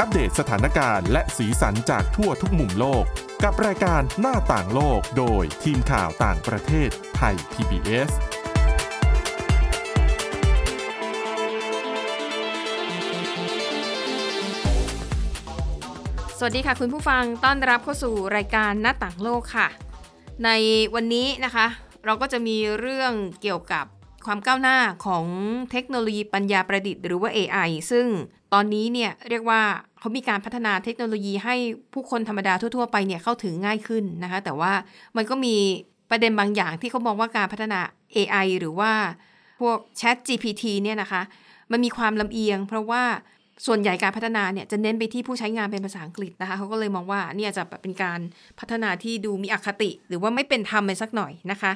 [0.00, 3.04] อัปเดตสถานการณ์และสีสันจากทั่วทุกมุมโลก
[3.44, 8.10] กับรายการหน้าต่างโลกโดยทีมข่าวต่างประเทศไทย PBS
[16.38, 19.68] สวัสดีค่ะคุณผู้ฟังต้อนรับเข้าสู่รายการหน้าต่างโลกค่ะ
[20.44, 20.50] ใน
[20.94, 21.66] วันนี้นะคะ
[22.04, 23.12] เราก็จะมีเรื่อง
[23.42, 23.86] เกี่ยวกับ
[24.26, 25.26] ความก้าวหน้าของ
[25.70, 28.06] เทคโนโลยีปัญญาประดิษฐ์หรือว่า AI ซึ่ง
[28.52, 29.62] ตอนนี้เนี่ยเรียกว่า
[30.00, 31.54] เขามีการพัฒนาเทคโนโลยีให้
[31.92, 34.72] ผู้คนธรรมดาทั่ว ๆ ไปเนี่ยเข้าถึงง่ายขึ้นนะคะ แต่ว่า
[35.16, 35.56] มันก็มี
[36.10, 37.80] ประเด็นบางอย่างที่เขามองว่าการพัฒนา
[38.16, 38.92] AI หรือว่า
[39.60, 41.22] พวก Chat GPT เนี่ยนะคะ
[41.70, 43.02] มันมีความลำเอียง เพราะว่า
[43.66, 48.20] ส่วนใหญ่การพัฒนาเนี่ยจะเน้นไปที่ผู้ใช้งานเป็นภาษาอังกฤษนะคะเขาก็เลยมองว่าเนี่ยจะเป็นการ
[48.58, 51.72] พัฒนาที่ดูมีอคติ หรือว่าไม่เป็นธรรมไปสักหน่อยนะคะ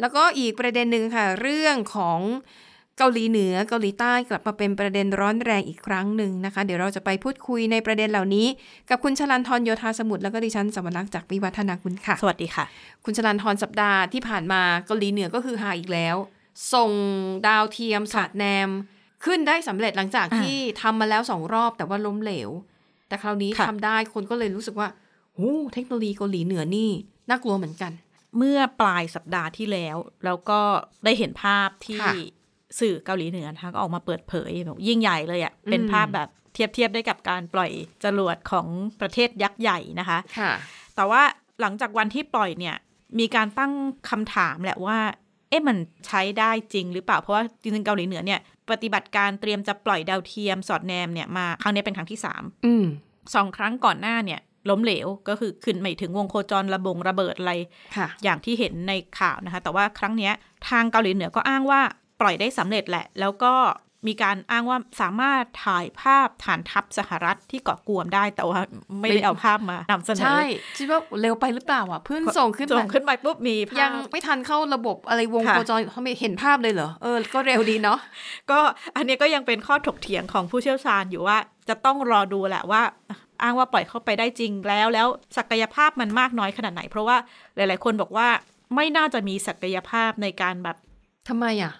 [0.00, 2.20] แล้วก็อีกประเด็นหนึ่งค่ะ เรื่องของ
[3.02, 8.46] เกาหลีเหนือเกาหลีใต้กลับมาเป็นประเด็นร้อนแรงอีกครั้งหนึ่งนะคะ เดี๋ยวเราจะไปพูดคุยในประเด็นเหล่านี้
[8.90, 12.64] กับคุณชลันทรโยธาสมุทรแล้วก็ดิฉันสวรรค์จากวิวัฒนาคุณค่ะ สวัสดีค่ะ
[13.04, 16.16] คุณชลันทรสัปดาห์ที่ผ่านมาเกาหลีเหนือก็คือหาอีกแล้ว
[16.74, 16.90] ส่ง
[17.46, 18.68] ดาวเทียมสาดแนม
[19.24, 22.50] ขึ้นได้สำเร็จหลังจากอ่าที่ทำมาแล้วสองรอบแต่ว่าล้มเหลว
[23.08, 24.88] แต่คราวนี้ค่ะทำได้คนก็เลยรู้สึกว่า
[25.34, 26.90] โอ้เทคโนโลยีเกาหลีเหนือนี่
[27.28, 27.92] น่ากลัวเหมือนกัน
[28.36, 30.60] เมื่อปลายสัปดาห์ที่แล้ว แล้วก็
[31.04, 32.14] ได้เห็นภาพที่ค่ะ
[32.78, 37.70] สื่อเกาหลีเหนือนะคะก็ออกมาเปิดเผยแบบยิ่งใหญ่เลยอะ่ะเป็นอืมภาพแบบเทียบเทียบได้กับการปล่อย
[38.04, 38.66] จรวดของ
[39.00, 40.52] ประเทศยักษ์ใหญ่นะคะค่ะ
[40.96, 41.22] แต่ว่า
[41.60, 42.76] หลังจากวันที่ปล่อยเนี่ย
[43.18, 43.72] มีการตั้ง
[44.10, 44.98] คำถามแหละว่า
[45.48, 45.76] เอ๊ะมัน
[46.06, 52.84] ใช้ได้จริงหรือเปล่า เพราะว่าจริงๆเกาหลีเหนือเนี่ย ปฏิบัติการเตรียมจะปล่อยดาวเทียมสอดแนมเนี่ยมาครั้งนี้เป็นครั้งที่สามอืม
[53.34, 57.52] สองครั้งก่อนหน้าเนี่ยล้มเหลวก็คือขึ้นไม่ถึงวงโคจรระบงระเบิดอะไร
[57.96, 60.32] ค่ะอย่างที่เห็นในข่าวนะคะ แต่ว่าครั้งเนี้ย
[60.68, 61.80] ทางเกาหลีเหนือก็อ้างว่า
[62.20, 63.54] ปล่อยได้สำเร็จแหละ แล้วก็
[64.08, 68.60] มีการอ้างว่าสามารถถ่ายภาพฐานทัพสหรัฐที่เกาะกวมได้แต่ว่า
[69.00, 70.42] ไม่ได้เอาภาพมานำเสนอ ใช่
[70.78, 77.98] คิดว่าเร็วไปหรือเปล่าอะเพิ่งส่งขึ้นส่มางขึ้นไปปุ๊บมีภาพยังไม่ทันเข้าระบบอะไรวงค่ะโคจรเขาไม่เห็นภาพเลยเหรอ เออ ก็เร็วดีเนาะ
[78.50, 78.58] ก็
[78.96, 81.38] อันเนี้ยก็ยังเป็นข้อถกเถียงของผู้เชี่ยวชาญอยู่ว่า
[81.68, 82.82] จะต้องรอดูแหละว่า
[83.42, 87.16] อ้างว่าปล่อยเข้าไปได้จริงแล้ว แล้วศักยภาพมันมากน้อยขนาดไหน เพราะว่า
[87.56, 88.28] หลาย ๆ คนบอกว่า
[88.74, 90.76] ไม่น่าจะมีศักยภาพในการแบบ
[91.28, 91.72] ทำไมอะ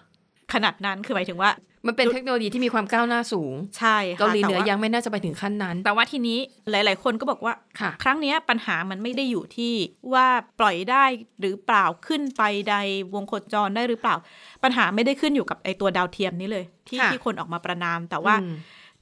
[0.53, 1.51] ขนาดนั้นคือหมายถึงว่า
[1.87, 6.39] มันเป็นเทคโนโลยีที่มีความก้าวหน้าสูง ใช่ค่ะเกาหลีเหนือแต่ว่ายังไม่น่าจะไปถึงขั้นนั้น แต่ว่าทีนี้
[6.71, 9.73] หลาย ๆ คนก็บอกว่าค่ะครั้งเนี้ยปัญหามันไม่ได้อยู่ที่
[10.13, 10.27] ว่า
[10.59, 11.03] ปล่อยได้
[11.39, 12.75] หรือเปล่าขึ้นไปใด
[13.13, 14.15] วงโคจรได้หรือเปล่า
[14.63, 18.53] ปัญหาไม่ได้ขึ้นอยู่กับไอตัวดาวเทียมนี้เลย ที่ค่ะที่คนออกมาประนาม แต่ว่าอืม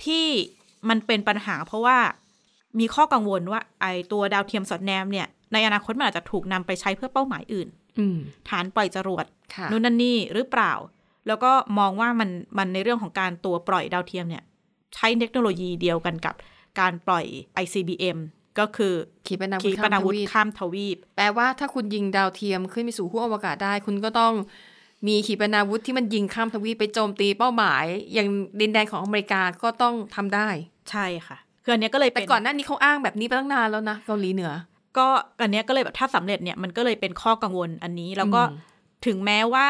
[0.05, 0.25] ที่
[0.89, 1.97] มันเป็นปัญหาเพราะว่า
[2.79, 7.67] มีข้อกังวลว่า ไอตัวดาวเทียมสอดแนมเนี่ยในอนาคตมันอาจจะถูกนำไปใช้เพื่อเป้าหมายอื่น
[7.99, 8.17] อืม
[8.49, 10.73] ฐานปล่อยจรวดค่ะนู่นนั่นนี่หรือเปล่า
[11.29, 14.44] แล้วก็มองว่ามันมันในเรื่องของการตัวปล่อยดาวเทียมเนี่ย
[14.95, 16.35] ใช้เทคโนโลยีเดียวกันกับ
[16.79, 17.25] การปล่อย
[17.63, 18.17] ICBM
[18.59, 18.94] ก็คือ
[19.28, 24.34] ขีปนาวุขีธปนาวุธข้าข้ามมทวีป แปลว่าถ้าคุณยิงดาวเทียมขึ้นไปสู่ห้วงอวกาศได้ คุณก็ต้อง
[25.07, 28.28] มีขีปนาวุธที่มันยิงข้ามทวีปไปโจมตีเป้าหมาย อย่าง
[28.59, 30.47] ดินแดนของอเมริกาก็ต้องทำได้
[30.90, 34.51] ใช่ค่ะคืออันเนี้ยก็เลยแต่เป็นก่อนหน้านี้เขาอ้างแบบนี้มาตั้งนานแล้วนะเกาหลีเหนือ
[34.97, 35.07] ก็
[35.41, 38.67] อันเนี้ยก็เลยแบบถ้าสำเร็จเนี่ยมันก็เลยเป็นข้อกังวลอันนี้แล้วก็อืม
[39.06, 39.67] ถึงแม้ว่า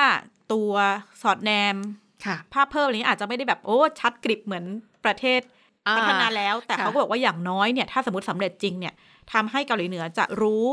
[0.54, 0.72] ตัว
[1.22, 1.76] สอดแนม
[2.26, 4.66] ค่ะภาพเพิ่มอะไรนี้อาจจะไม่ได้แบบโอ้ชัดกริบเหมือน
[5.06, 5.42] ประเทศ
[5.88, 8.94] อ่าพัฒนาแล้ว แต่ค่ะเขาก็บอกว่าอย่างน้อยเนี่ยถ้าสมมติสำเร็จจริงเนี่ย
[9.34, 10.66] ทำให้เกาหลีเหนือจะรู้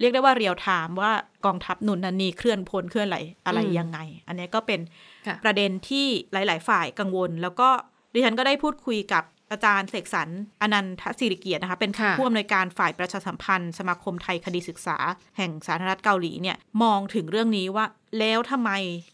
[0.00, 1.12] เรียกได้ว่าเรียลไทม์ว่า
[1.46, 3.98] กองทัพนุนนันนีเคลื่อนพลเคลื่อนอะไรอะไรยังไง
[4.28, 4.80] อันเนี้ยก็เป็น
[5.26, 7.68] ค่ะประเด็นที่หลาย ๆ ฝ่ายกังวล แล้วก็
[8.14, 10.28] ดิฉันก็ได้พูดคุยกับ อาจารย์เสกสรร
[10.62, 14.96] อนันทศิริเกียรตินะคะ เป็นค่ะผู้อำนวยการฝ่ายประชาสัมพันธ์ สมาคมไทยคดีศึกษา
[15.36, 17.86] แห่งสาธารณรัฐเกาหลีเนี่ยมองถึงเรื่องนี้ว่า
[18.18, 18.70] แล้วทำไม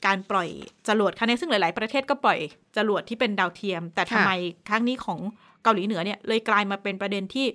[0.07, 0.49] การปล่อย
[0.89, 2.39] จรวดครั้งนี้ซึ่งหลาย ๆ ประเทศก็ปล่อย
[2.77, 4.31] จรวดที่เป็นดาวเทียม แต่ทำไม
[4.69, 5.19] ครั้งนี้ของ
[5.63, 7.47] เกาหลีเหนือเนี่ยเลยกลายมาเป็นประเด็นที่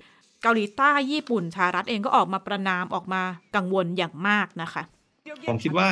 [0.42, 3.22] เกาหลีใต้ญี่ปุ่นสหรัฐเองก็ออกมาประนามออกมา
[3.56, 4.82] กังวลอย่างมากนะคะ
[5.48, 5.88] ผมคิดว่า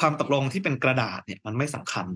[0.00, 2.06] ความตกลงที่เป็นกระดาษเนี่ยมันไม่สำคัญ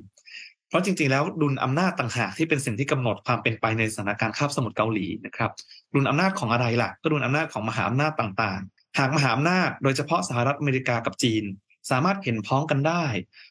[0.68, 5.50] เพราะจริงๆ แล้วดุลอำนาจต่างหากที่เป็นสิ่งที่กำหนดความเป็นไปในสถานการณ์คาบสมุทรเกาหลีนะครับ
[5.94, 11.44] ดุลอำนาจของอะไรล่ะ ก็ดุลอำนาจของมหาอำนาจต่างๆ หากมหาอำนาจโดยเฉพาะสหรัฐอเมริกากับจีน
[11.90, 13.04] สามารถเห็นพ้องกันได้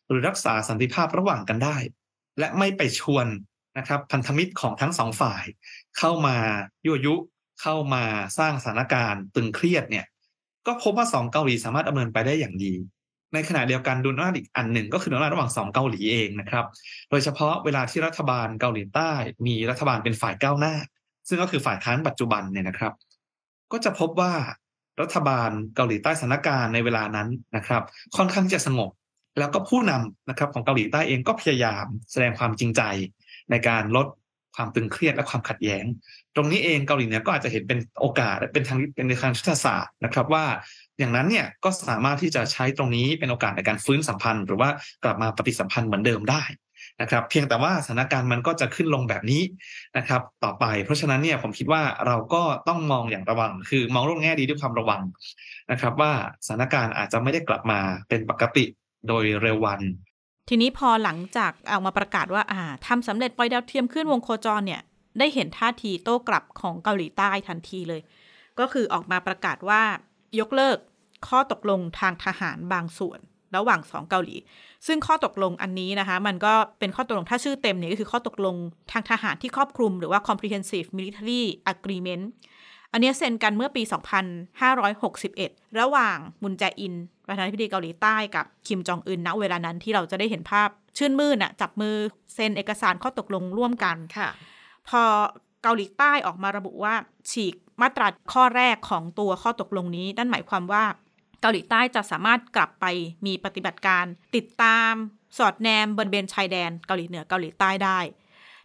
[0.07, 1.77] หรือรักษาสันติภาพระหว่างกันได้
[2.39, 3.27] และไม่ไปชวน
[3.77, 5.43] นะครับพันธมิตรของทั้งสองฝ่าย
[5.97, 6.37] เข้ามา
[6.85, 7.15] ยั่วยุ
[7.61, 8.03] เข้ามา
[8.37, 10.05] สร้างสถานการณ์ตึงเครียดเนี่ย
[10.67, 12.73] ก็พบว่าสองเกาหลีสามารถดำเนินไปได้อย่างดี
[13.33, 16.65] ในขณะเดียวกันดุลอำนาจอีกอันหนึ่งก็คือดุลอำนาจระหว่างสองเกาหลีเองนะครับ
[17.09, 19.11] โดยเฉพาะเวลาที่รัฐบาลเกาหลีใต้
[19.47, 20.73] มีรัฐบาลเป็นฝ่ายก้าวหน้า
[21.27, 22.93] ซึ่งก็คือฝ่ายค้านปัจจุบันเนี่ยนะครับ
[23.71, 24.33] ก็จะพบว่า
[25.01, 27.83] รัฐบาลเกาหลีใต้สถานการณ์ในเวลานั้นนะครับ
[28.17, 28.89] ค่อนข้างจะสงบ
[29.39, 32.81] แล้วก็ผู้นำนะครับของเกาหลีใต้เองก็พยายามแสดงความจริงใจ
[33.51, 34.07] ในการลด
[34.55, 35.85] ความตึงเครียดและความขัดแย้ง
[36.35, 40.45] ตรงนี้เองเกาหลีเหนือก็อาจจะเห็นเป็นโอกาสเป็นทางเป็นในทางยุทธศาสตร์นะครับว่า
[40.99, 44.69] อย่างนั้นเนี่ยก็สามารถที่จะใช้ตรงนี้เป็นโอกาสในการฟื้นสัมพันธ์ หรือว่า
[45.03, 46.43] กลับมาปฏิสัมพันธ์เหมือนเดิมได้
[47.01, 49.41] นะครับ เพียงแต่ว่าสถานการณ์มันก็จะขึ้นลงแบบนี้
[49.97, 55.01] นะครับ ต่อไป เพราะฉะนั้นเนี่ยผมคิดว่าเราก็ต้องมองอย่างระวัง คือมองโลกแง่ดีด้วยความระวัง
[55.71, 56.11] นะครับ ว่า
[56.47, 58.65] สถานการณ์อาจจะไม่ได้กลับมาเป็นปกติ
[59.07, 59.81] โดยเร็ววัน
[60.49, 64.81] ทีนี้พอหลังจากเอามาประกาศว่าอ่าทำสำเร็จปล่อยดาวเทียมขึ้นวงโคจรเนี่ย
[65.19, 68.01] ได้เห็นท่าทีโต้กลับของเกาหลีใต้ทันทีเลย
[68.59, 69.81] ก็คือออกมาประกาศว่า
[70.39, 70.77] ยกเลิก
[71.27, 73.19] ข้อตกลงทางทหารบางส่วน
[73.55, 74.35] ระหว่างสองเกาหลี
[74.87, 78.55] ซึ่งข้อตกลงอันนี้นะคะ มันก็เป็นข้อตกลงถ้าชื่อเต็มเนี่ยก็คือข้อตกลง
[78.91, 81.41] ทางทหารที่ครอบคลุมหรือว่า comprehensive military
[81.73, 82.23] agreement
[82.91, 83.83] อันนี้เซ็นกันเมื่อปี
[85.01, 86.93] 2561 ระหว่างมุนแจอิน
[87.27, 91.95] ประธานาธิบดีเกาหลีใต้กับคิมจองอึนณเวลานั้นที่เราจะได้เห็นภาพชื่นมื่นอะจับมือ
[92.33, 94.29] เซ็นเอกสารข้อตกลงร่วมกันค่ะ
[94.89, 95.03] พอ
[95.63, 96.93] เกาหลีใต้ออกมาระบุว่า
[97.31, 100.83] ฉีก มาตราข้อแรกของตัวข้อตกลงนี้ นั่นหมายความว่า
[101.41, 102.85] เกาหลีใต้จะสามารถกลับไป
[103.25, 104.05] มีปฏิบัติการ
[104.35, 104.91] ติดตาม
[105.37, 107.99] สอดแนมบนเบนชายแดนเกาหลีเหนือเกาหลีใต้ได้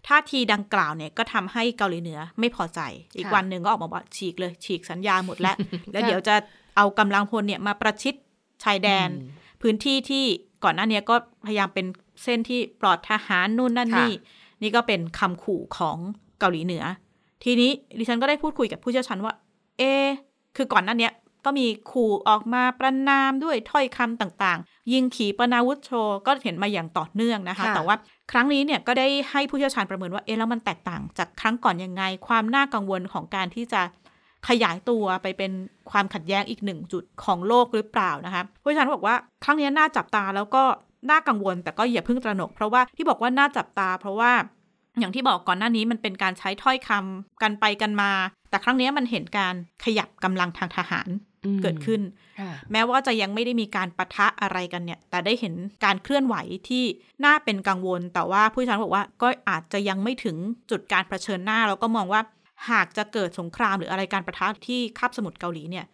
[0.07, 2.81] ท่าทีดังกล่าวเนี่ยก็ทำให้เกาหลีเหนือไม่พอใจ
[3.17, 5.57] อีกค่ะวันหนึ่งก็ออกมาบอกฉีกเลย ฉีกสัญญาหมดแล้ว
[5.93, 6.35] แล้วเดี๋ยวจะ
[6.77, 8.15] เอากำลังพลเนี่ยมาประชิด
[8.65, 9.09] ชายแดน
[9.63, 10.25] พื้นที่ที่
[10.65, 11.15] ก่อนหน้านี้ก็
[11.47, 11.87] พยายามเป็น
[12.23, 14.13] เส้นที่ปลอดทหารนู่นนั่นค่ะนี่
[14.63, 15.99] นี่ก็เป็นคำขู่ของ
[16.39, 16.85] เกาหลีเหนือ
[17.45, 19.35] ทีนี้ดิฉันก็ได้พูดคุยกับผู้เชี่ยวชาญว่า
[19.79, 20.09] เอะ
[20.57, 21.13] คือก่อนหน้าเนี้ย
[21.45, 27.97] ก็มีขู่ออกมาประนามด้วยถ้อยคำต่างๆ ยิงขีปนาวุธโชว์ก็เห็นมาอย่างต่อเนื่องนะคะค่ะแต่ว่า
[28.33, 33.83] ครั้งนี้เนี่ยก็ได้ให้ผู้เชี่ยวชาญประเมินว่าเอ๊ะแล้วมันแตกต่างจากครั้งก่อนยังไง ความน่ากังวลของการที่จะ
[34.49, 35.53] ขยายตัวไปเป็น
[35.91, 40.63] ความขัดแย้งอีกหนึ่งจุดของโลกหรือเปล่านะคะผู้เชี่ยวชาญบอกว่าครั้งนี้น่าจับตาแล้วก็
[41.11, 44.33] น่ากังวลแต่ก็อย่าเพิ่งตระหนก เพราะว่าที่บอกว่าน่าจับตา เพราะว่า
[44.99, 48.11] อย่างที่บอกก่อนหน้านี้มันเป็นการใช้ถ้อยคำกันไปกันมา
[48.51, 49.55] แต่ครั้งนี้มันเห็นการ
[49.85, 51.09] ขยับกำลังทางทหาร
[51.45, 52.01] อืมเกิดขึ้น
[52.41, 55.55] ค่ะแม้ว่าจะยังไม่ได้มีการปะทะอะไรกันเนี่ย แต่ได้เห็น
[55.85, 56.37] การเคลื่อนไหว
[56.69, 56.85] ที่
[57.25, 60.37] น่าเป็นกังวล แต่ว่าผู้เชี่ยวชาญบอกว่าก็อาจจะยังไม่ถึง
[60.71, 62.21] จุดการเผชิญหน้า แล้วก็มองว่า
[62.71, 65.87] หากจะเกิดสงครามหรืออะไรการปะทะที่คาบสมุทรเกาหลีเนี่ย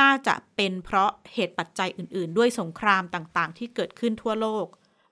[0.00, 4.66] น่าจะเป็นเพราะเหตุปัจจัยอื่น ๆ ด้วยสงครามต่างๆ ที่เกิดขึ้นทั่วโลก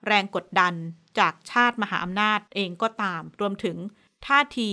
[0.07, 0.73] แรงกดดัน
[1.19, 3.77] จากชาติมหาอำนาจเองก็ตาม รวมถึง
[4.27, 4.71] ท่าที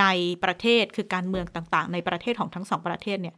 [0.00, 0.06] ใน
[0.44, 3.36] ประเทศคือการเมืองต่างๆ ในประเทศของทั้งสองประเทศเนี่ย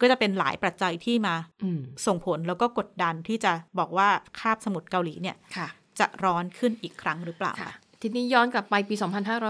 [0.00, 4.08] ก็จะเป็นหลายปัจจัยที่มาอืมส่งผลแล้วก็กดดันที่จะบอกว่า
[4.38, 5.68] คาบสมุทรเกาหลีเนี่ยค่ะ
[5.98, 8.94] จะร้อนขึ้นอีกครั้งหรือเปล่าค่ะทีนี้ย้อนกลับไปปี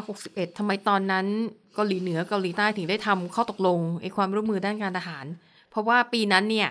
[0.00, 1.26] 2561 ทำไมตอนนั้น
[1.74, 5.26] เกาหลีเหนือเกาหลีใต้ถึงได้ทำข้อตกลงไอ้ความร่วมมือด้านการทหาร
[5.70, 6.68] เพราะว่าปีนั้นเนี่ย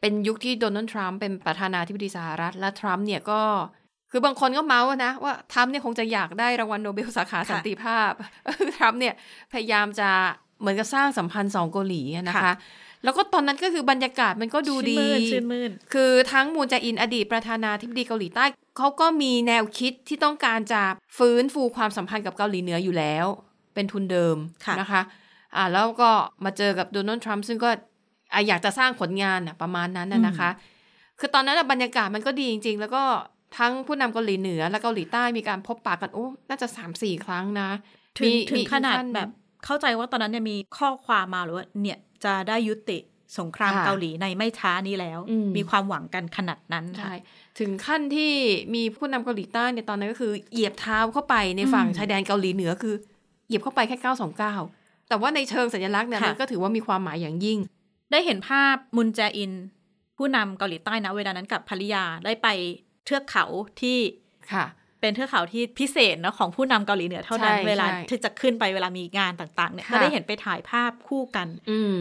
[0.00, 3.40] เป็นยุคที่โดนัลด์ทรัมป์เป็นประธานาธิบดีสหรัฐ และทรัมป์เนี่ยก็
[4.10, 8.12] คือบางคนก็เมาท์นะว่าทรัมป์เนี่ยคงจะอยากได้รางวัลโนเบลสาขาสันติภาพ
[8.76, 9.14] ทรัมป์เนี่ย
[9.52, 10.10] พยายามจะ
[10.60, 12.54] เหมือนกับสร้างสัมพันธ์สองเกาหลีอะนะคะค่ะ
[13.04, 18.44] แล้วก็ตอนนั้นก็คือบรรยากาศมันก็ดูดีชื่นมื่นชื่นมื่นคือทั้งมูนแจอินอดีตประธานาธิบดีเกาหลีใต้
[18.78, 20.82] เขาก็มีแนวคิดที่ต้องการจะ
[21.18, 23.26] ฟื้นฟูความสัมพันธ์กับเกาหลีเหนืออยู่แล้ว
[23.74, 25.02] เป็นทุนเดิมค่ะนะคะ
[25.56, 26.10] อ่าแล้วก็
[26.44, 27.70] มาเจอกับโดนัลด์ทรัมป์ซึ่งก็
[28.34, 30.50] อะอยากจะสร้างผลงานน่ะประมาณนั้นน่ะนะคะ
[31.18, 33.02] คือตอนนั้นน่ะบรรยากาศมันก็ดีจริง ๆ แล้วก็
[33.56, 37.70] ทั้งผู้นำเกาหลีเหนือและเกาหลีใต้มีการพบปะกันโอ้น่าจะสามสี่ครั้งนะ
[38.18, 39.28] ถึงมีถึงมีขนาดขั้แบบ
[39.64, 42.98] เข้าใจว่าตอนนั้นเนี่ยมีข้อความมาหรือว่าเนี่ยจะได้ยุติ
[43.38, 47.14] สงครามค่ะเกาหลีในไม่ช้านี้แล้วอืมมีความหวังกันขนาดนั้นค่ะใช่
[47.58, 48.32] ถึงขั้นที่
[48.74, 52.94] มีผู้นำเกาหลีใต้ในตอนนั้นก็คือเหยียบเท้าเข้าไปในฝั่งอืมชายแดนเกาหลีเหนือคือ
[53.46, 53.96] เหยียบเข้าไปแค่
[54.58, 57.58] 929แต่ว่าในเชิงสัญลักษณ์เนี่ยค่ะมันก็ถือว่ามีความหมายอย่างยิ่ง
[58.10, 59.52] ได้เห็นภาพมุนแจอิน
[60.16, 62.48] ผู้นำเกาหลีใต้นะเวลานั้นกับภริยาได้ไป
[63.08, 63.44] เทือกเขา
[63.80, 63.98] ที่
[64.52, 64.66] ค่ะ
[65.00, 71.96] เป็นเทือกเขาที่พิเศษเนอะของผู้นำเกาหลีเหนือเท่านั้นใช่เวลาใช่ที่จะขึ้นไปเวลามีงานต่างๆ เนี่ยค่ะก็ได้เห็นไปถ่ายภาพคู่กัน อืม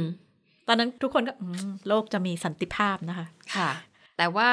[0.68, 3.70] ตอนนั้นทุกคนก็อืมโลกจะมีสันติภาพนะคะ ค่ะ
[4.18, 4.52] แต่ว่า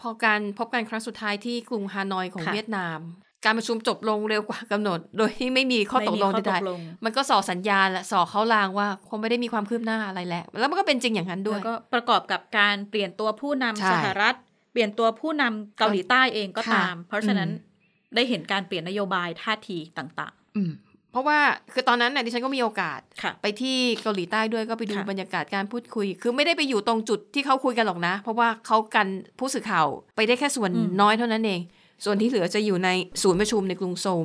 [0.00, 3.00] พอการพบกันครั้งสุดท้ายที่กรุงฮานอยของค่ะเวียดนาม
[3.44, 14.34] การประชุมจบลงเร็วกว่ากำหนด โดยที่ไม่มีข้อตกลงไม่มีใดข้อตกลงๆมันก็ส่อสัญญาณและส่อเขาลางว่าคงไม่ได้มีความคืบหน้าอะไรแล้ว แล้วมันก็เป็นจริงอย่างนั้นด้วยแล้วก็ประกอบกับการเปลี่ยนตัวผู้นำใช่สหรัฐ
[14.74, 17.72] เปลี่ยนตัวผู้นำเกาหลีใต้เองก็ค่ะตาม เพราะฉะนั้นอืม
[18.14, 20.72] ได้เห็นการเปลี่ยนนโยบายท่าทีต่างอืม
[21.12, 21.38] เพราะว่า
[21.72, 31.60] คือตอนนั้นน่ะดิฉันก็มีโอกาสๆค่ะไปที่เกาหลีใต้ด้วยก็ไปดูค่ะบรรยากาศการพูดคุย คือไม่ได้ไปอยู่ตรงจุดที่เขาคุยกันหรอกนะ เพราะว่าเขากันผู้สื่อข่าวไปได้แค่ส่วนอืมน้อยเท่านั้นเอง
[32.04, 32.88] ส่วนที่เหลือจะอยู่ใน
[33.22, 34.22] ศูนย์ประชุมในกรุงโซล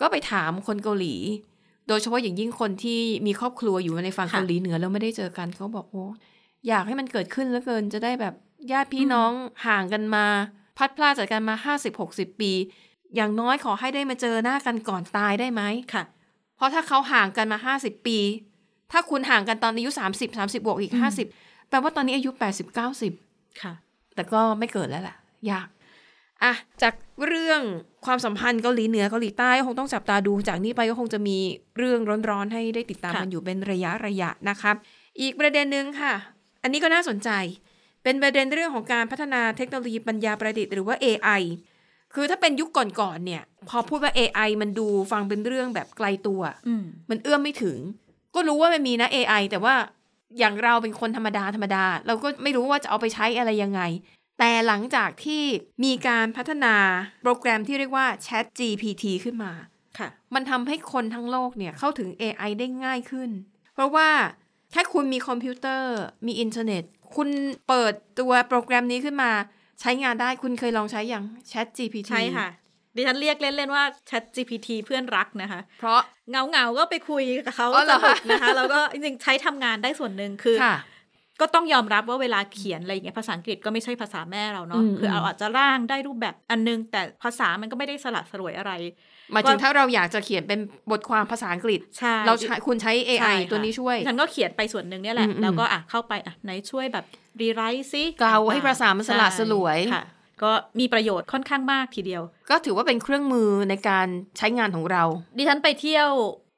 [0.00, 1.14] ก็ไปถามคนเกาหลี
[1.88, 6.06] โดยเฉพาะอย่างยิ่งคนที่มีครอบครัวอยู่ในฝั่งเกาหลีเหนือแล้วไม่ได้เจอกันเขาบอกโอ้
[6.68, 8.34] อยากให้มันเกิดขึ้นแล้วเกินจะได้แบบ
[8.70, 9.32] ญาติพี่น้อง
[9.66, 10.26] ห่างกันมา
[10.78, 12.52] พัดพลาดจากกันมาห้าสิบหกสิบปี
[13.16, 15.62] อย่างน้อยขอให้ได้มาเจอหน้ากันก่อนตายได้ไหม
[15.94, 16.02] ค่ะ
[16.62, 18.18] ราะถ้าเขาห่างกันมา50ปี
[18.92, 20.94] ถ้าคุณห่างกันตอนอายุ30 30บวกอีก
[21.32, 23.72] 50แปลว่าตอนนี้อายุ80 90ค่ะ
[24.14, 25.16] แต่ก็ไม่เกิดแล้วล่ะ
[25.50, 25.68] ยาก
[26.42, 26.52] อะ
[26.82, 26.94] จาก
[27.26, 27.60] เรื่อง
[28.06, 31.36] ความสัมพันธ์เกาหลีเหนือเกาหลีใต้ก็คงต้องจับตาดูจากนี้ไปก็คงจะมี
[31.78, 32.00] เรื่อง
[32.30, 34.74] ร้อนๆให้ได้ติดตามค่ะกันอยู่เป็นระยะระยะนะครับ
[35.20, 36.12] อีกประเด็นหนึ่งค่ะ
[36.62, 37.30] อันนี้ก็น่าสนใจ
[38.02, 41.42] เป็นประเด็นเรื่องของการพัฒนาเทคโนโลยีปัญญาประดิษฐ์หรือว่า AI
[42.14, 47.78] คือถ้าเป็นยุคก่อนๆเนี่ย พอพูดว่า AI มันดูฟังเป็นเรื่องแบบไกลตัวอืมมันเอื้อมไม่ถึง
[48.34, 49.74] ก็รู้ว่ามันมีนะ AI แต่ว่า
[50.38, 53.80] อย่างเราเป็นคนธรรมดาธรรมดา เราก็ไม่รู้ว่าจะเอาไปใช้อะไรยังไง
[54.38, 55.42] แต่หลังจากที่
[55.84, 56.74] มีการพัฒนา
[57.22, 59.52] โปรแกรมที่เรียกว่า Chat GPT ขึ้นมา
[59.98, 63.30] ค่ะ มันทำให้คนทั้งโลกเนี่ยเข้าถึง AI ได้ง่ายขึ้น
[63.74, 64.08] เพราะว่า
[64.72, 65.94] แค่คุณมีคอมพิวเตอร์
[66.26, 66.84] มีอินเทอร์เน็ต
[67.16, 67.28] คุณ
[67.68, 69.30] เปิดตัวโปรแกรมนี้ขึ้นมา
[69.80, 72.48] ใช้งานได้คุณเคยลองใช้ยัง Chat GPT ใช่ค่ะ
[72.96, 76.00] ดิฉันเรียกเล่น ๆ ว่า Chat GPT เพื่อนรักนะคะ เพราะ
[76.30, 80.76] เงาเงาๆก็ไปคุยกับเขาอ๋อเหสรอนุกนะคะ แล้วก็จริงๆใช้ทำงานได้ส่วนหนึ่งคือค่ะ
[81.40, 88.72] ก็ต้องยอมรับว่าเวลาเขียนอะไรอย่างเงี้ยภาษาอังกฤษก็ไม่ใช่ภาษาแม่เราเนาะอืมคือมเราอาจจะร่างได้รูปแบบอันนึง แต่ภาษามันก็ไม่ได้สลัดสลวยอะไร
[89.32, 90.60] หมายถึงถ้าเราอยากจะเขียนเป็น
[90.90, 97.04] บทความภาษาอังกฤษใช่เราใช้คุณใช้ใช่ AI ค่ะตัวนี้ช่วย ฉันก็เขียนไปส่วนหนึ่งเนี่ยแหละอืมอืมแล้วก็อะเข้าไปอะไหนช่วยแบบ
[97.40, 100.04] รีไรซ์ซิเกลาให้ภาษามันสลัดสลวยใช่ค่ะ
[100.42, 104.08] ก็มีประโยชน์ค่อนข้างมากทีเดียว ก็ถือว่าเป็นเครื่องมือในการ
[104.38, 105.04] ใช้งานของเรา
[105.38, 106.08] ดิฉันไปเที่ยว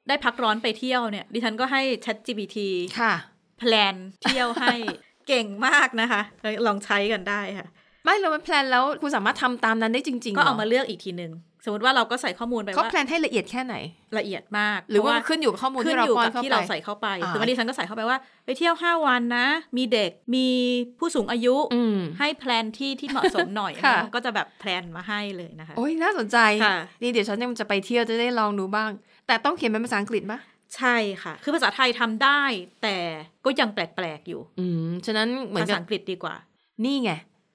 [0.07, 2.57] ได้พักร้อนไปเที่ยวเนี่ย ดิฉันก็ให้ Chat GPT
[2.99, 3.13] ค่ะ
[3.59, 4.75] แพลนเที่ยวให้
[5.27, 6.21] เก่งมากนะคะ
[6.67, 7.67] ลองใช้กันได้ค่ะ
[8.03, 11.31] ไม่เรามันแพลนแล้วคุณสามารถทำตามนั้นได้จริง ๆ ก็เอาหรมาเลือกอีกทีหนึ่ง
[11.65, 13.75] สมมติว่าเราก็ใส่ข้อมูลไปเขาว่าแพลนให้ละเอียดแค่ไหน
[14.17, 20.47] ละเอียดมาก หรือว่าเพขึ้นอยู่กับข้อมูลขึ้นที่เราอยู่ป้อนกับเข้าที่ไปเราใส่เข้าไปอ่าคือวันนี้ฉันก็ใส่เข้าไปว่า ไปเที่ยว5วันนะ มีเด็กมี
[20.99, 28.91] ผู้สูงอายุอืมให้แพลนที่ที่เหมาะสมหน่อยค่ะนะก็จะแบบแพลนมาให้เลยนะคะ โอ้ยน่าสนใจค่ะนี่เดี๋ยวฉันยังจะไปเที่ยวจะได้ลองดูบ้าง
[29.27, 30.39] แต่ต้องเขียนเป็นภาษาอังกฤษปะ
[30.75, 32.41] ใช่ค่ะ คือภาษาไทยทำได้
[32.81, 32.97] แต่
[33.45, 36.35] ก็ยังแปลกๆอยู่ อืมฉะนั้นเหมือนภากัษาบอังกฤษดีกว่า
[36.85, 37.11] นี่ไง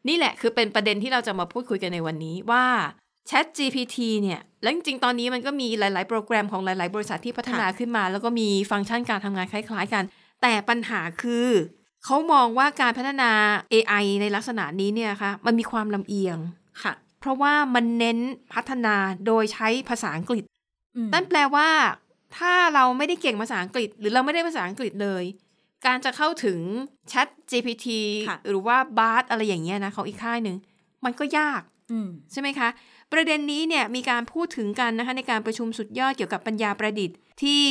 [0.09, 2.65] นี่แหละคือเป็นประเด็นที่เราจะมาพูดคุยกันในวันนี้ว่า
[3.31, 10.05] Chat GPT เนี่ย แล้วจริงๆ ตอนนี้มันก็มีหลาย ๆ โปรแกรมของหลาย ๆ บริษัทที่พัฒนาขึ้นมา แล้วก็มีฟังก์ชันการทำงานคล้าย ๆ กัน
[10.43, 11.49] แต่ปัญหาคือ
[12.05, 13.31] เขามองว่าการพัฒนา
[13.73, 16.39] AI ในลักษณะนี้เนี่ยค่ะ มันมีความลำเอียง
[16.83, 18.19] ค่ะ เพราะว่ามันเน้น
[18.55, 18.97] พัฒนา
[19.27, 20.45] โดยใช้ภาษาอังกฤษ
[20.97, 21.69] อืมนั่นแปลว่า
[22.37, 25.25] ถ้าเราไม่ได้เก่งภาษาอังกฤษ หรือเราไม่ได้ภาษาอังกฤษเลย
[25.87, 26.59] การจะเข้าถึง
[27.13, 27.87] Chat GPT
[28.29, 30.57] ค่ะหรือว่า Bard อะไรอย่างเงี้ยนะของอีกค่ายหนึ่ง
[31.05, 32.69] มันก็ยากอืมใช่ไหมคะ
[33.13, 37.63] ประเด็นนี้เนี่ยมีการพูดถึงกันนะคะในการประชุมสุดยอดเกี่ยวกับปัญญาประดิษฐ์ ที่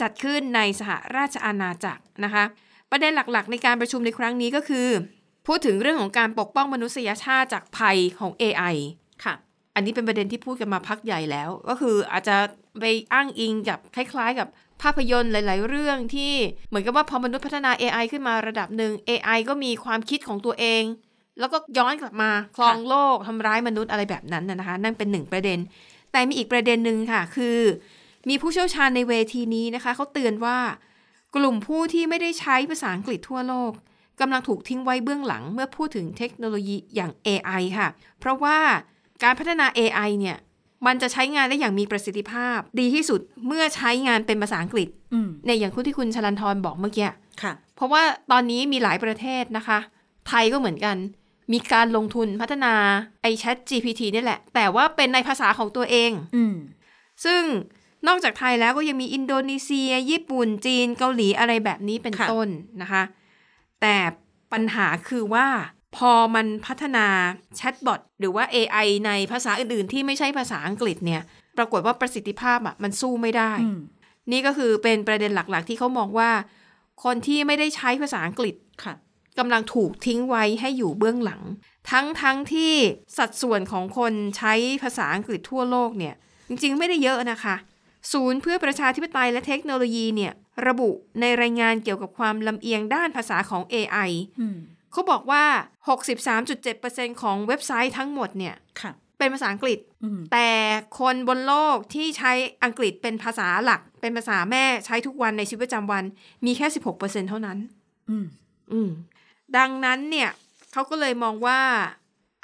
[0.00, 2.44] จัดขึ้นในสหราชอาณาจักรนะคะ
[2.90, 4.88] ประเด็นหลักๆ ในการประชุมในครั้งนี้ก็คือ
[5.46, 8.76] พูดถึงเรื่องของการปกป้องมนุษยชาติจากภัยของ AI
[9.24, 9.34] ค่ะ
[9.74, 12.36] อันนี้เป็นประเด็นที่พูดกันมาพักใหญ่แล้ว ก็คืออาจจะ
[12.80, 14.48] ไปอ้างอิงกับคล้ายๆ กับ
[14.82, 16.32] ภาพยนตร์หลาย ๆ เรื่องที่
[16.68, 20.82] เหมือนกับว่าพอมนุษย์พัฒนา AI ขึ้นมาระดับหนึ่ง AI ก็มีความคิดของตัวเอง
[21.40, 25.58] แล้วก็ย้อนกลับมาครองโลกทำร้ายมนุษย์อะไรแบบนั้นนะนะคะ นั่นเป็นหนึ่งประเด็น
[26.12, 27.58] แต่มีอีกประเด็นหนึ่งค่ะ คือ
[28.28, 30.58] มีผู้เชี่ยวชาญในเวทีนี้นะคะเขาเตือนว่า
[31.36, 33.72] กลุ่มผู้ที่ไม่ได้ใช้ภาษาอังกฤษทั่วโลก
[34.20, 37.88] กำลังถูกทิ้งไว้เบื้องหลังเมื่อพูดถึงเทคโนโลยีอย่าง AI ค่ะ
[38.20, 38.58] เพราะว่า
[39.22, 40.36] การพัฒนา AI เนี่ย
[40.86, 47.08] มันจะใช้งานได้อย่างมีประสิทธิภาพ ดีที่สุดเมื่อใช้งานเป็นภาษาอังกฤษอืมเนี่ยอย่างคุณที่คุณชลันทรบอกเมื่อกี้
[47.42, 49.78] ค่ะเพราะว่าตอนนี้มีหลายประเทศนะคะ
[50.28, 50.96] ไทยก็เหมือนกัน
[51.52, 52.74] มีการลงทุนพัฒนา
[53.22, 56.54] ไอ Chat GPT นี่แหละ แต่ว่าเป็นในภาษาของตัวเองอืม
[57.24, 57.42] ซึ่ง
[58.08, 62.48] นอกจากไทยแล้วก็ยังมีอินโดนีเซีย ญี่ปุ่นจีนเกาหลีอะไรแบบนี้เป็นค่ะต้น
[62.82, 63.02] นะคะ
[63.80, 63.96] แต่
[64.52, 65.46] ปัญหาคือว่า
[65.96, 67.06] พอมันพัฒนา
[67.56, 71.22] แชทบอทหรือว่า AI ในภาษาอื่นๆ ที่ไม่ใช่ภาษาอังกฤษเนี่ย
[71.58, 73.78] ปรากฏว่าประสิทธิภาพอะมันสู้ไม่ได้อืม
[74.32, 76.30] นี่ก็คือเป็นประเด็นหลักๆ ที่เขามองว่า
[77.04, 78.94] คนที่ไม่ได้ใช้ภาษาอังกฤษค่ะ
[79.38, 81.42] กำลังถูกทิ้งไว้ให้อยู่เบื้องหลัง
[81.90, 82.74] ทั้งทั้งที่
[83.18, 86.14] สัดส่วนของคนใช้ภาษาอังกฤษทั่วโลกเนี่ย
[86.48, 87.56] จริงๆไม่ได้เยอะนะคะ
[88.12, 90.32] ศูนย์เพื่อประชาธิปไตยและเทคโนโลยีเนี่ย
[90.66, 90.90] ระบุ
[91.20, 94.56] ในรายงานเกี่ยวกับความลำเอียงด้านภาษาของ AI อืม
[94.92, 95.44] เขาบอกว่า
[96.32, 100.48] 63.7%ของเว็บไซต์ทั้งหมดเนี่ยค่ะเป็นภาษาอังกฤษอืมแต่
[100.98, 102.32] คนบนโลกที่ใช้
[102.64, 106.04] อังกฤษเป็นภาษาหลัก เป็นภาษาแม่ใช้ทุกวันในชีวิตประจำวัน
[106.46, 106.66] มีแค่
[106.98, 107.58] 16%เท่านั้น
[108.10, 108.26] อืม
[108.72, 108.90] อืม
[109.56, 110.30] ดังนั้นเนี่ย
[110.72, 111.60] เขาก็เลยมองว่า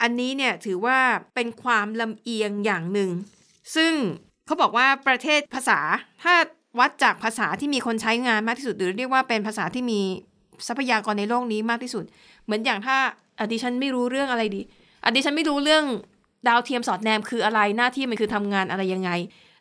[0.02, 0.98] อันนี้เนี่ยถือว่า
[1.34, 3.10] เป็นความลำเอียงอย่างหนึ่ง
[3.76, 3.92] ซึ่ง
[4.46, 5.80] เขาบอกว่าประเทศภาษา
[6.22, 6.34] ถ้า
[6.78, 10.00] วัดจากภาษาที่มีคนใช้งานมากที่สุด หรือเรียกว่าเป็นภาษาที่มี
[10.66, 12.04] ทรัพยากรในโลกนี้มากที่สุด
[12.44, 12.96] เหมือนอย่างถ้า
[13.38, 14.60] อดิฉันไม่รู้เรื่องอะไรดี
[15.04, 15.84] อดิฉันไม่รู้เรื่อง
[16.48, 19.10] ดาวเทียมสอดแนมคืออะไรหน้าที่มันคือทำงานอะไรยังไง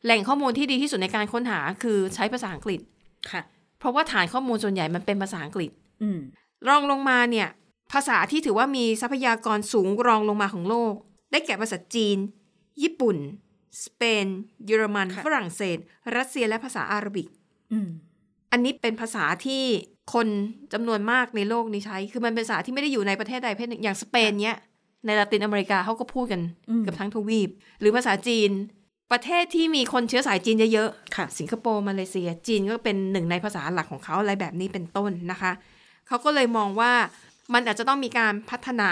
[0.05, 2.79] แหล่งข้อมูลที่ดีที่สุดในการค้นหาคือใช้ภาษาอังกฤษ
[3.31, 3.41] ค่ะ
[3.79, 5.69] เพราะว่าฐานข้อมูลส่วนใหญ่มันเป็นภาษาอังกฤษ
[6.01, 6.19] อืม
[6.67, 7.47] รองลงมาเนี่ย
[7.93, 10.93] ภาษาที่ถือว่ามีทรัพยากรสูงรองลงมาของโลก
[11.31, 12.17] ได้แก่ภาษาจีน
[12.81, 13.17] ญี่ปุ่น
[13.83, 14.25] สเปน
[14.65, 15.77] เยอรมันค่ะฝรั่งเศส
[16.17, 17.27] รัสเซียและภาษาอาหรับิก
[17.71, 17.89] อืม
[18.51, 19.63] อันนี้เป็นภาษาที่
[20.13, 20.27] คน
[20.73, 24.57] จำนวนมากในโลกนี้ใช้ คือมันเป็นภาษาที่ไม่ได้อยู่ในประเทศใดประเทศหนึ่งอย่างสเปนเนี้ย
[25.05, 28.51] ในลาตินอเมริกาเขาก็พูดกันอืมเกับทั้งทวีป หรือภาษาจีน
[29.11, 35.51] ประเทศที่มีคนเชื้อสายจีนเยอะๆค่ะสิงคโปร์มาเลเซีย จีนก็เป็นหนึ่งในภาษาหลักของเขาอะไรแบบนี้เป็นต้นนะคะ
[36.07, 36.93] เขาก็เลยมองว่า
[37.53, 38.91] มันอาจจะต้องมีการพัฒนา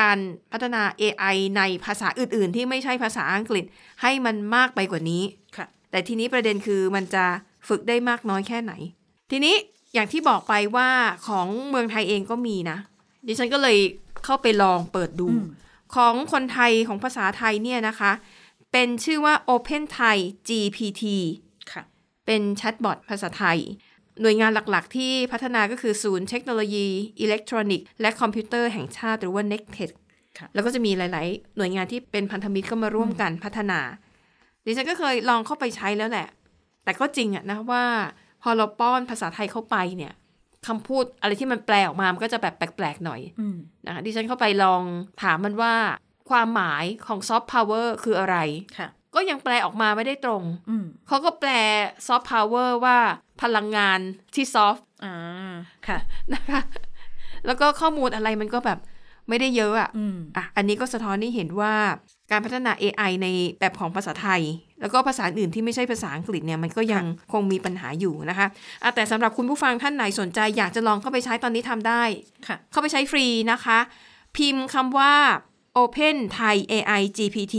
[0.00, 0.18] การ
[0.52, 3.64] พัฒนา AI ในภาษาอื่น ๆ ที่ไม่ใช่ภาษาอังกฤษ
[4.02, 5.22] ให้มันมากไปกว่านี้
[5.56, 7.24] ค่ะ แต่ทีนี้ประเด็นคือมันจะ
[7.68, 8.72] ฝึกได้มากน้อยแค่ไหน
[9.30, 9.54] ทีนี้
[9.94, 10.88] อย่างที่บอกไปว่า
[11.28, 12.78] ของเมืองไทยเองก็มีนะ
[13.26, 13.78] ดิฉันก็เลย
[14.24, 15.46] เข้าไปลองเปิดดูอืม
[15.94, 18.12] ของคนไทยของภาษาไทยเนี่ยนะคะ
[18.72, 20.16] เป็นชื่อว่า Open Thai
[20.48, 21.02] GPT
[21.72, 21.82] ค่ะ
[22.26, 23.58] เป็นแชทบอทภาษาไทย
[24.22, 26.86] หน่วยงานหลักๆ ที่พัฒนาก็คือศูนย์เทคโนโลยี
[27.20, 29.90] อิเล็กทรอนิกส์และคอมพิวเตอร์แห่งชาติหรือว่า NECTEC
[30.38, 33.80] ค่ะแล้วก็จะมีหลาย ๆ หน่วยงานที่เป็นพันธมิตรก็มาร่วมกันพัฒนา
[34.64, 36.28] ดิฉันก็เคยลองเข้าไปใช้แล้วแหละ
[36.84, 37.84] แต่ก็จริงอะนะว่า
[38.42, 40.12] พอเราป้อนภาษาไทยเข้าไปเนี่ย
[40.66, 44.82] คำพูดอะไรที่มันแปลออกมา มันก็จะแบบแปลก ๆ หน่อยอืมนะคะดิฉันเข้าไปลอง
[45.22, 45.74] ถามมันว่า
[46.30, 48.36] ความหมายของซอฟต์พาวเวอร์คืออะไร
[48.78, 51.50] ค่ะก็ยังแปลออกมาไม่ได้ตรงอืมเขาก็แปล
[52.06, 52.98] ซอฟต์พาวเวอร์ว่า
[53.42, 54.00] พลังงาน
[54.34, 55.14] ที่ soft อ่า
[55.86, 55.98] ค่ะ
[56.34, 56.60] นะคะ
[57.46, 58.80] แล้วก็ข้อมูลอะไรมันก็แบบ
[59.28, 61.74] ไม่ได้เยอะอะอืมอะ อันนี้ก็สะท้อนให้เห็นว่า
[62.30, 63.26] การพัฒนา AI ใน
[63.60, 64.42] แบบของภาษาไทย
[64.80, 68.46] แล้วก็ภาษาอื่นที่ไม่ใช่ภาษาอังกฤษเนี่ยมันก็ยังคงมีปัญหาอยู่นะคะ
[68.82, 72.02] อะแต่สำหรับคุณผู้ฟังท่านไหนสนใจอยากจะลองเข้าไปใช้ตอนนี้ทำได้
[72.48, 73.78] ค่ะเข้าไปใช้ฟรีนะคะ
[74.36, 75.14] พิมพ์คำว่า
[75.76, 77.56] Open Thai AI GPT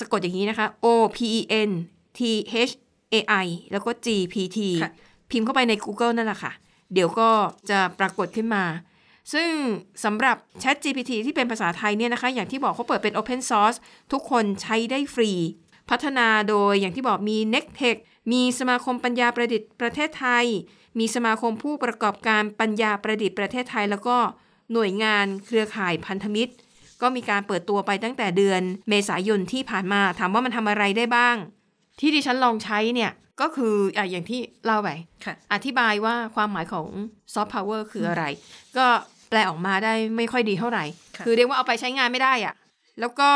[0.00, 1.70] สะกดอย่างนี้นะคะ O P E N
[2.18, 2.20] T
[2.68, 2.72] H
[3.14, 4.92] A I แล้วก็ GPT ค่ะ
[5.30, 6.52] พิมพ์เข้าไปใน Google นั่นแหละค่ะ
[6.92, 7.28] เดี๋ยวก็
[7.70, 8.64] จะปรากฏขึ้นมา
[9.32, 9.50] ซึ่ง
[10.04, 13.78] สำหรับ Chat GPT ที่เป็นภาษาไทยเนี่ยนะคะ อย่างที่บอกเขาเปิดเป็น Open Source
[14.12, 15.32] ทุกคนใช้ได้ฟรี
[15.90, 17.98] พัฒนาโดยอย่างที่บอกมี n e c t e c h
[18.32, 20.46] มีสมาคมปัญญาประดิษฐ์ประเทศไทย
[20.98, 24.16] มีสมาคมผู้ประกอบการปัญญาประดิษฐ์ประเทศไทย แล้วก็
[24.72, 26.52] หน่วยงานเครือข่ายพันธมิตร
[27.02, 31.36] ก็มีการเปิดตัวไปตั้งแต่เดือนเมษายนที่ผ่านมา ถามว่ามันทำอะไรได้บ้าง
[32.00, 34.90] ที่ดิฉันลองใช้เนี่ยก็คืออะอย่างที่เล่าไป
[35.24, 36.86] ค่ะอธิบายว่าความหมายของ
[37.34, 38.24] ซอฟต์พาวเวอร์คืออะไร
[38.76, 38.86] ก็
[39.28, 40.84] แปลออกมาได้ไม่ค่อยดีเท่าไหร่
[41.16, 42.54] ค่ะคือเรียกว่าเอาไปใช้งานไม่ได้อะ
[43.00, 43.30] แล้วก็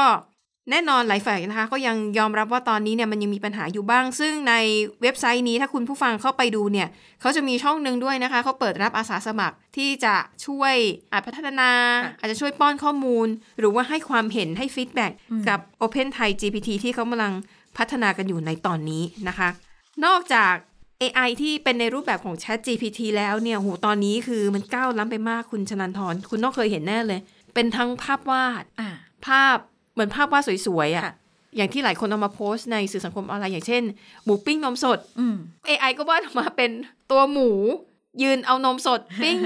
[0.71, 4.55] แน่นอนหลายฝ่ายนะคะ ก็ยังยอมรับว่าตอนนี้เนี่ยมันยังมีปัญหาอยู่บ้าง ซึ่งใน
[5.03, 6.89] เว็บไซต์นี้ถ้าคุณผู้ฟังเข้าไปดูเนี่ย
[7.21, 10.15] เขาจะมีช่องหนึ่งด้วยนะคะเขาเปิดรับอาสาสมัครที่จะ
[10.47, 10.75] ช่วย
[11.13, 11.71] อาจพัฒนา
[12.21, 15.13] อาจจะช่วยป้อนข้อมูล หรือว่าให้ความเห็นให้ feedback
[15.49, 17.35] กับ Open Thai GPT ที่เขากำลัง
[17.79, 19.49] พัฒนากันอยู่ในตอนนี้นะคะ
[20.05, 20.55] นอกจาก
[21.03, 27.21] AI ที่เป็นในรูปแบบของ Chat GPT แล้วเนี่ยโหตอนนี้คือมันก้าวล้ำไปมากคุณชนันทรคุณต้องเคยเห็นแน่เลย
[27.55, 28.89] เป็นทั้งภาพวาดอ่า
[29.27, 29.57] ภาพ
[29.93, 31.15] เหมือนภาพวาดสวยๆอะค่ะ
[31.57, 33.83] อย่างที่หลายคนเอามาโพสต์ในสื่อสังคมออนไลน์อย่างเช่น
[34.25, 35.37] หมูปิ้งนมสดอืม
[35.69, 36.71] AI ก็วาดออกมาเป็น
[37.11, 37.51] ตัวหมู
[38.23, 39.39] ยืนเอานมสดปิ้ง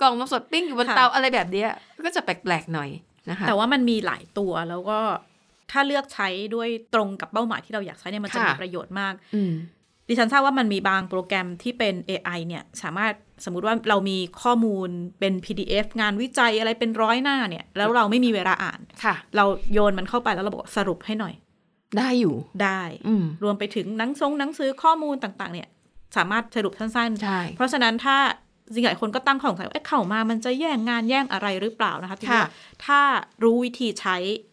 [0.00, 1.68] กล่องนมสดปิ้งอยู่บนค่ะเตาอะไรแบบเนี้ย
[2.04, 2.90] ก็จะแปลกๆหน่อย
[3.30, 4.98] นะคะแต่ว่ามันมีหลายตัวแล้วก็
[5.70, 9.52] ถ้าเลือกใช้ด้วยตรงกับเป้าหมายที่เราอยากใช้เนี่ยมันจะค่ะมีประโยชน์มากอืม
[10.08, 13.12] ดิฉันทราบว่ามันมีบางโปรแกรมที่เป็น AI เนี่ยสามารถ
[13.44, 14.88] สมมุติว่าเรามีข้อมูล
[15.20, 21.34] เป็น PDF งานวิจัยอะไรเป็นร้อยหน้าเนี่ย แล้วเราไม่มีเวลาอ่านค่ะ เราโยนมันเข้าไปแล้วเราบอกสรุปให้หน่อย
[21.98, 25.68] ได้อยู่ได้อืมรวมไปถึงหนังทรงหนังสือข้อมูลต่างๆ เนี่ย
[26.16, 28.16] สามารถสรุปสั้นใช่ๆเพราะฉะนั้นถ้า
[28.72, 32.48] จริงๆหลายคนก็ตั้งข้อสงสัยว่าเอ๊ะเข้ามามันจะแย่งงานแย่งอะไรหรือเปล่านะคะที่ค่ะว่า
[32.86, 33.00] ถ้า
[33.42, 34.49] รู้วิธีใช้อืม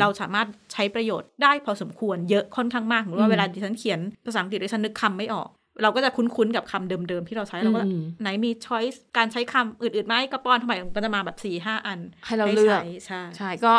[0.00, 5.48] เราสามารถใช้ประโยชน์ได้พอสมควรเยอะค่อนข้างมากสมมติอืว่ามเวลาดิฉันเขียนภาษาอังกฤษดิฉันนึกคำไม่ออก
[5.82, 13.74] เราก็จะคุ้นๆกับคำเดิมๆ ที่เราใช้เราก็อืมไหนมีช้อยส์การใช้คำอื่นๆไหมก็ป้อนเข้าไปมันจะมาแบบสี่ห้าอัน ให้เราเลือกใช้ใช่ใช่ก็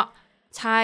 [0.58, 0.80] ใช้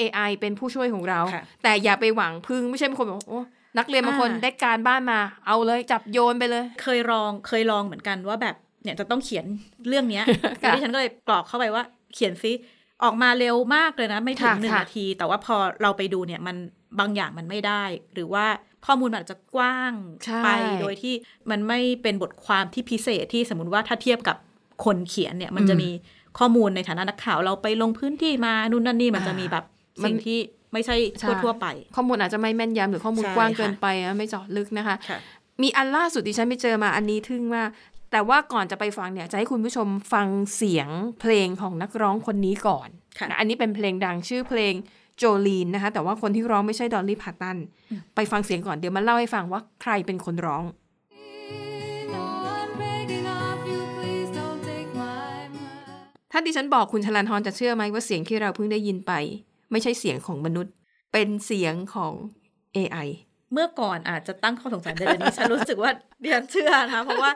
[0.00, 3.40] AI เป็นผู้ช่วยของเราค่ะแต่อย่าไปหวังพึ่งไม่ใช่บางคนบอกว่าโอ้
[3.78, 9.46] นักเรียนบางคนอ่าได้การบ้านมา เอาเลยจับโยนไปเลย เคยลองเคยลองเหมือนกันว่าแบบเนี่ยจะต้องเขียน
[9.88, 11.82] เรื่องเนี้ยค่ะแล้วดิฉันก็เลยกรอกเข้าไปว่า
[12.14, 12.52] เขียนซิ
[13.04, 16.56] ออกมาเร็วมากเลยนะ ไม่ถึงค่ะหนึ่งค่ะนาที แต่ว่าพอเราไปดูเนี่ยมัน
[16.98, 17.82] บางอย่างมันไม่ได้
[18.14, 18.46] หรือว่า
[18.86, 19.92] ข้อมูลมันอาจจะกว้าง
[20.24, 20.48] ใช่ไป
[20.80, 21.14] โดยที่
[21.50, 24.36] มันไม่เป็นบทความที่พิเศษที่สมมติว่าถ้าเทียบกับ
[24.84, 25.90] คนเขียนเนี่ย มันจะมี
[26.38, 29.64] ข้อมูลในฐานะนักข่าวเราไปลงพื้นที่มานู่นนั่นนี่มันจะมีแบบ
[30.04, 30.38] สิ่งที่
[30.72, 35.18] ไม่ใช่ใช่ทั่วๆไป ข้อมูลอาจจะไม่แม่นยำหรือข้อมูลใช่กว้างเกินค่ะไปอะไม่เจาะลึกนะคะค่ะ
[35.62, 37.68] มีอันล่าสุดดิฉันไปเจอมาอันนี้ทึ่งมาก
[38.10, 40.88] แต่ว่าก่อนจะไปฟังเนี่ยจะให้คุณผู้ชมฟังเสียง
[41.20, 42.88] เพลงของนักร้องคนนี้ก่อน
[43.18, 44.74] ค่ะนะอันนี้เป็นเพลงดังชื่อเพลง
[45.18, 47.56] โจลีนนะคะ แต่ว่าคนที่ร้องไม่ใช่ดอลลี่พาร์ตัน
[48.14, 50.64] ไปฟังเสียงก่อนเดี๋ยวมาเล่าให้ฟังว่าใครเป็นคนร้อง
[52.14, 52.24] No,
[52.58, 56.00] I'm begging of you, please don't take my mind.
[56.32, 59.12] ถ้าดิฉันบอกคุณชลันทรจะเชื่อไหมว่าเสียงที่เราเพิ่งได้ยินไป
[59.72, 60.72] ไม่ใช่เสียงของมนุษย์
[61.12, 62.12] เป็นเสียงของ
[62.76, 63.08] AI
[63.52, 65.90] เมื่อก่อนอาจจะตั้งข้อสงสัยแต่เดี๋ยวนี้ฉันรู้สึกว่า
[66.20, 67.30] เดียนเชื่อนะคะเพราะว่า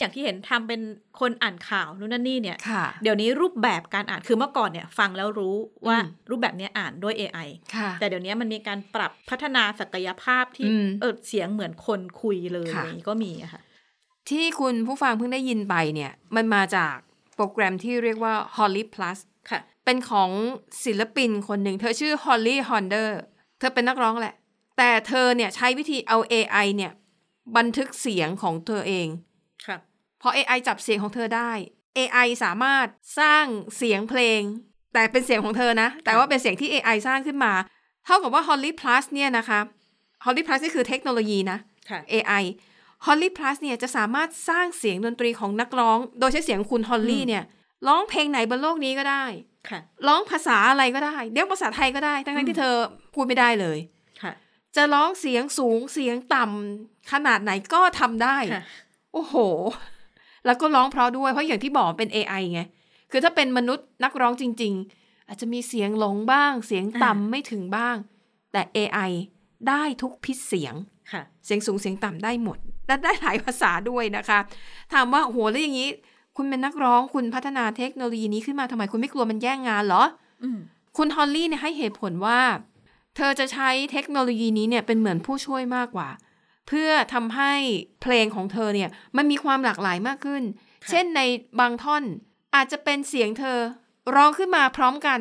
[0.00, 0.80] อย่างที่เห็นทำเป็น
[1.20, 13.62] คนอ่านข่าวนู่นนั่นนี่เนี่ยค่ะเดี๋ยวนี้รูปแบบการอ่านคือเมื่อก่อนเนี่ยฟังแล้วรู้ว่าอืมรูปแบบเนี้ยอ่านด้วย AI ค่ะแต่เดี๋ยวนี้มันมีการปรับพัฒนาศักยภาพที่อืมเออเสียงเหมือนคนคุยเลยค่ะอย่างนี้ก็มีอะค่ะ
[14.30, 16.94] ที่คุณผู้ฟังเพิ่งได้ยินไปเนี่ย มันมาจาก
[17.36, 19.18] โปรแกรมที่เรียกว่า Holly Plus
[19.50, 20.30] ค่ะ เป็นของ
[20.84, 23.08] ศิลปินคนหนึ่งเธอชื่อ Holly Honder
[23.58, 24.34] เธอเป็นนักร้องแหละ
[24.78, 26.92] แต่เธอเนี่ยใช้วิธีเอา AI เนี่ย
[27.56, 29.08] บันทึกเสียงของเธอเอง
[29.66, 29.80] ครับ
[30.22, 31.50] พอ AI จับเสียงของเธอได้
[31.98, 32.86] AI สามารถ
[33.20, 33.44] สร้าง
[33.76, 34.40] เสียงเพลง
[34.94, 37.52] แต่เป็นเสียงของเธอนะ แต่ว่าเป็นเสียงที่ AI สร้างขึ้นมา
[38.04, 39.60] เท่ากับว่า Holly Plus เนี่ยนะคะ
[40.24, 41.58] Holly Plus นี่คือเทคโนโลยีนะ
[41.90, 42.44] ค่ะ AI
[43.06, 47.44] Holly Plus เนี่ยจะสามารถสร้างเสียงดนตรีของนักร้อง โดยใช้เสียงคุณ Holly อืมเนี่ย
[47.88, 49.24] ร้องเพลงไหนบนโลกนี้ก็ได้
[49.68, 52.74] ค่ะร้องภาษาอะไรก็ได้เรียกภาษาไทยก็ได้ ทั้งๆที่เธอ
[53.14, 53.78] พูดไม่ได้เลย
[54.22, 54.32] ค่ะ
[54.76, 58.62] จะร้องเสียงสูงเสียงต่ำขนาดไหนก็ทำได้ค่ะ
[59.12, 59.34] โอ้โห
[60.46, 62.60] แล้วก็ร้องเพราะด้วยเพราะอย่างที่บอกเป็น AI ไง
[63.10, 67.96] คือถ้าเป็นมนุษย์นักร้องจริง ๆ อาจจะมีเสียงหลงบ้าง เสียงต่ำไม่ถึงบ้าง
[68.52, 69.10] แต่ AI
[69.68, 70.74] ได้ทุกพิษเสียง
[71.12, 74.38] ค่ะเสียงสูงเสียงต่ำได้หมดและได้หลายภาษาด้วยนะคะ
[74.92, 75.88] ถามว่าโอ้โหแล้วอย่างนี้
[76.36, 80.04] คุณเป็นนักร้องคุณพัฒนาเทคโนโลยีนี้ขึ้นมาทำไมคุณไม่กลัวมันแย่งงานเหรอ
[80.42, 80.58] อืม
[80.96, 82.40] คุณฮอลลี่เนี่ยให้เหตุผลว่า
[83.16, 86.08] เธอจะใช้เทคโนโลยีนี้เนี่ยเป็นเหมือนผู้ช่วยมากกว่า
[86.70, 87.52] เพื่อทำให้
[88.02, 90.42] เพลงของเธอเนี่ยมันมีความหลากหลายมากขึ้น
[90.84, 91.20] ค่ะเช่นใน
[91.60, 92.02] บางท่อน
[92.54, 93.58] อาจจะเป็นเสียงเธอ
[94.14, 95.20] ร้องขึ้นมาพร้อมกัน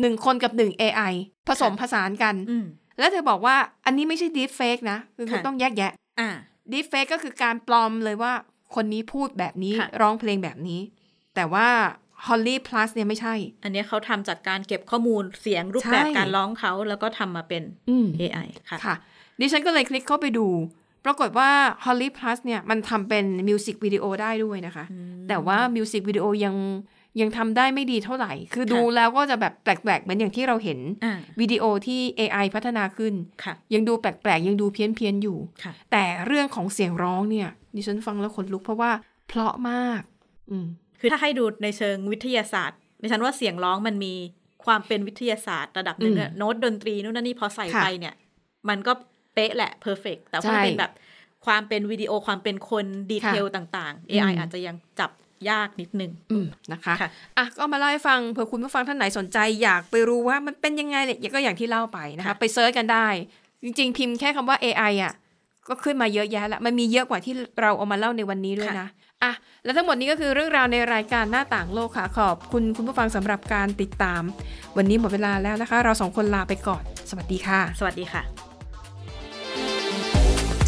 [0.00, 1.12] หนึ่งคนกับหนึ่ง AI
[1.48, 2.64] ผสมผสานกันอืม
[2.98, 6.28] แล้วเธอบอกว่าอันนี้ไม่ใช่ deep fake นะคือคุณค่ะต้องแยกแยะอ่า
[6.72, 8.32] deep fake ก็คือการปลอมเลยว่า
[8.74, 10.80] คนนี้พูดแบบนี้ค่ะร้องเพลงแบบนี้
[11.34, 11.68] แต่ว่า
[12.26, 18.96] Holly Plus เนี่ยไม่ใช่ อันเนี้ยเขาทำจากการเก็บข้อมูลเสียงรูปแบบใช่การร้องเขาแล้วก็ทำมาเป็นอืม AI ค่ะค่ะ
[19.40, 20.46] ดิฉันก็เลยคลิกเข้าไปดู
[21.04, 21.50] ปรากฏว่า
[21.84, 24.84] Holly Plus เนี่ย มันทำเป็นมิวสิกวิดีโอได้ด้วยนะคะ
[25.28, 26.56] แต่ว่ามิวสิกวิดีโอยัง
[27.20, 38.90] ยังทำได้ไม่ดีเท่าไหร่ คือดูแล้วก็จะแบบแปลกๆ เหมือนอย่างที่เราเห็นอ่าวิดีโอที่ AI พัฒนาขึ้นค่ะยังดูแปลกๆ ยังดูเพี้ยนๆ อยู่ค่ะแต่เรื่องของเสียงร้องเนี่ย ดิฉันฟังแล้วขนลุกเพราะว่า
[39.28, 40.02] เพราะมาก
[40.50, 40.66] อืม
[41.00, 44.14] คือถ้าให้ดูในเชิงวิทยาศาสตร์ดิฉันว่าเสียงร้องมันมี
[44.64, 48.14] ความเป็นวิทยาศาสตร์ระดับหนึ่งอืมเนี่ยโน้ตดนตรีนู่นนั่นนี่พอใส่ค่ะไปเนี่ย
[48.68, 48.92] มันก็
[49.36, 50.92] เป๊ะแหละ perfect แต่พอใช่เป็นแบบ
[51.46, 55.10] ความเป็นวิดีโอความเป็นคนดีเทลต่าง ๆ AI อืมอาจจะยังจับ
[55.50, 63.06] ยากนิดนึงอืมนะคะค่ะอะก็มาเล่าให้ฟังเผื่อคุณผู้ฟังท่านไหนสนใจ อยากไปรู้ว่ามันเป็นยังไงเนี่ยก็อย่างที่เล่าไปนะคะค่ะไปเซิร์ชกันได้
[63.62, 65.12] จริง ๆ พิมพ์แค่คำว่า AI อะ
[65.68, 68.88] ก็ขึ้นมาเยอะแยะแล้วมันมีเยอะกว่าที่เราเอามาเล่าในวันนี้ด้วยนะ
[69.24, 69.32] อะ
[69.64, 74.22] แล้วทั้งหมดนี้ก็คือเรื่องราวในรายการหน้าต่างโลกค่ะ ขอบคุณคุณผู้ฟังสำหรับการติดตาม
[74.76, 78.45] วันนี้หมดเวลาแล้วนะคะ เราสองคนลาไปก่อน สวัสดีค่ะ สวัสดีค่ะ